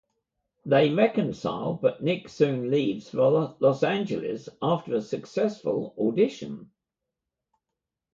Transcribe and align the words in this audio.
They 0.65 0.89
reconcile 0.91 1.75
but 1.75 2.01
Nick 2.01 2.27
soon 2.27 2.71
leaves 2.71 3.11
for 3.11 3.55
Los 3.59 3.83
Angeles 3.83 4.49
after 4.59 4.95
a 4.95 5.01
successful 5.03 5.93
audition. 5.95 6.71